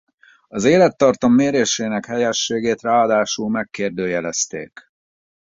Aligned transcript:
Az 0.47 0.65
élettartam 0.65 1.31
mérésének 1.33 2.05
helyességét 2.05 2.81
ráadásul 2.81 3.49
megkérdőjelezték. 3.49 4.91